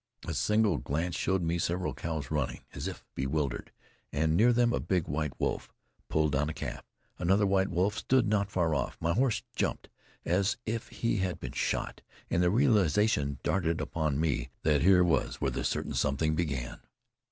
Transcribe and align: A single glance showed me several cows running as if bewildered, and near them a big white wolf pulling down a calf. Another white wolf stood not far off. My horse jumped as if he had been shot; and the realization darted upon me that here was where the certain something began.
A 0.27 0.33
single 0.33 0.79
glance 0.79 1.15
showed 1.15 1.43
me 1.43 1.59
several 1.59 1.93
cows 1.93 2.31
running 2.31 2.61
as 2.73 2.87
if 2.87 3.05
bewildered, 3.13 3.71
and 4.11 4.35
near 4.35 4.51
them 4.51 4.73
a 4.73 4.79
big 4.79 5.07
white 5.07 5.39
wolf 5.39 5.69
pulling 6.09 6.31
down 6.31 6.49
a 6.49 6.55
calf. 6.55 6.83
Another 7.19 7.45
white 7.45 7.67
wolf 7.67 7.99
stood 7.99 8.27
not 8.27 8.49
far 8.49 8.73
off. 8.73 8.97
My 8.99 9.13
horse 9.13 9.43
jumped 9.55 9.89
as 10.25 10.57
if 10.65 10.87
he 10.87 11.17
had 11.17 11.39
been 11.39 11.51
shot; 11.51 12.01
and 12.31 12.41
the 12.41 12.49
realization 12.49 13.37
darted 13.43 13.79
upon 13.79 14.19
me 14.19 14.49
that 14.63 14.81
here 14.81 15.03
was 15.03 15.35
where 15.39 15.51
the 15.51 15.63
certain 15.63 15.93
something 15.93 16.33
began. 16.33 16.79